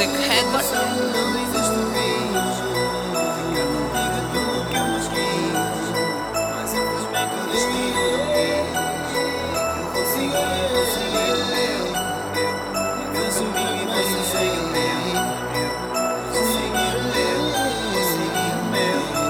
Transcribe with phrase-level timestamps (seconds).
[0.00, 0.64] Music Headbutt.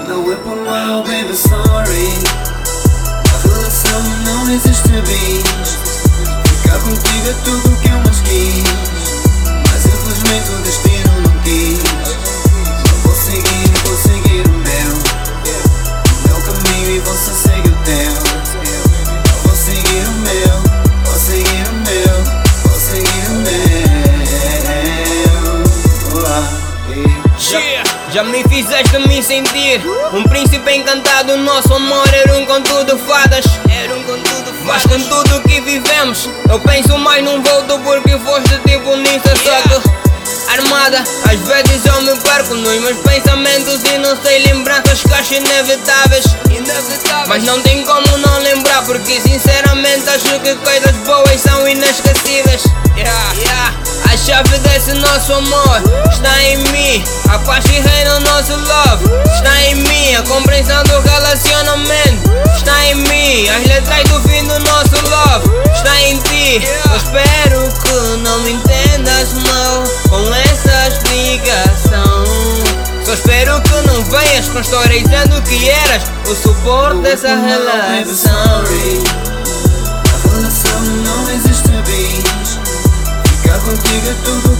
[0.07, 2.07] Não é por mal, baby, sorry
[3.33, 5.77] A relação não existe bis
[6.61, 7.60] Ficar contigo é tudo
[28.11, 33.45] Já me fizeste me sentir Um príncipe encantado, nosso amor era um conto de fadas.
[33.69, 34.65] Era um conto de fadas.
[34.65, 39.61] Mas com tudo que vivemos Eu penso mais num volto porque foste tipo nisso Só
[39.61, 45.13] que armada Às vezes eu me perco nos meus pensamentos E não sei lembranças que
[45.13, 46.25] acho inevitáveis
[47.31, 52.63] Mas não tem como não lembrar Porque sinceramente acho que coisas boas são inesquecíveis
[52.97, 53.73] Yeah.
[54.11, 57.03] A chave desse nosso amor está em mim.
[57.29, 60.15] A paz que reina no nosso love está em mim.
[60.15, 63.49] A compreensão do relacionamento está em mim.
[63.49, 66.61] As letras do fim do nosso love está em ti.
[66.91, 72.25] Eu espero que não me entendas mal com essa explicação.
[73.05, 73.90] Só espero que não
[74.31, 78.63] venhas com histórias dizendo que eras o suporte dessa relação.
[80.05, 82.57] A relação não existe bis
[83.41, 84.50] Ficar contigo é tudo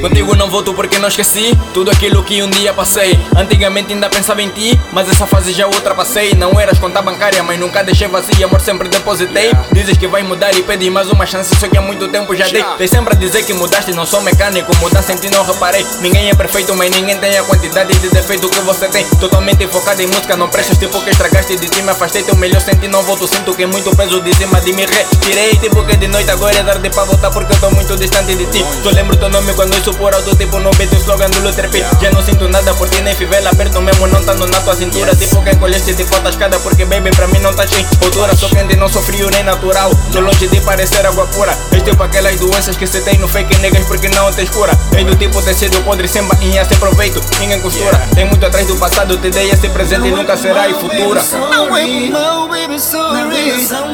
[0.00, 3.18] Contigo não volto porque não esqueci Tudo aquilo que um dia passei.
[3.36, 7.58] Antigamente ainda pensava em ti Mas essa fase já ultrapassei Não eras conta bancária Mas
[7.58, 9.50] nunca deixei vazia Amor sempre depositei.
[9.72, 12.46] Dizes que vai mudar e pedi mais uma chance Só que há muito tempo já
[12.48, 12.64] dei.
[12.78, 14.74] Tens sempre a dizer que mudaste Não sou mecânico.
[14.76, 15.84] Mudança em ti não reparei.
[16.00, 19.04] Ninguém é perfeito Mas ninguém tem a quantidade de defeito que você tem.
[19.20, 21.82] Totalmente focado em música Não prestas tipo que estragaste de ti.
[21.82, 23.26] Me afastei Teu melhor senti Não volto.
[23.26, 26.56] Sinto que é muito peso de cima de me retirei Tipo que de noite agora
[26.56, 28.64] é tarde pra voltar Porque eu tô muito distante de ti.
[28.82, 31.68] Só lembro teu nome quando isso por alto Tipo no beat o slogan do Luther
[31.70, 34.60] P Já não sinto nada por ti nem fivela Aperto mesmo não tá no na
[34.60, 35.14] tua cintura.
[35.14, 38.48] Tipo que encolheste de falta escada Porque baby pra mim não tá sem altura Sou
[38.48, 39.90] quente não sou frio nem natural.
[40.12, 41.56] Tô longe de parecer água pura.
[41.72, 45.04] És tipo aquelas doenças que se tem no fake negas Porque não tens cura És
[45.04, 47.98] do tipo tecido podre sem bainha sem proveito Ninguém costura.
[48.14, 51.22] Tem muito atrás do passado Te dei esse presente e nunca será e futura.
[51.50, 53.18] Não é mal, baby, sorry.
[53.18, 53.88] Na relação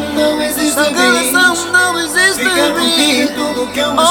[1.73, 4.09] não existe contigo é tudo que eu mais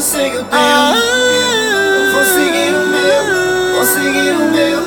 [0.00, 0.62] eu sei que eu tenho.
[0.62, 0.94] Ah,
[2.14, 3.22] vou seguir o meu,
[3.74, 4.80] vou seguir o meu,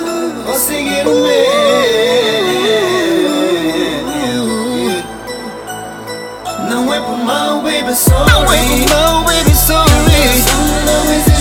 [0.43, 1.53] vou seguir o meu.
[6.67, 8.31] Não é por mal, baby, sorry.
[8.31, 9.85] Não é por mal, baby, sorry.
[10.87, 11.32] Não é existe.